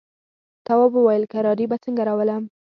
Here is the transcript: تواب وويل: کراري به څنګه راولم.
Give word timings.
تواب 0.67 0.93
وويل: 0.97 1.23
کراري 1.33 1.65
به 1.69 1.77
څنګه 1.83 2.01
راولم. 2.09 2.43